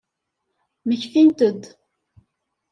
[0.83, 1.61] Mmektint-d.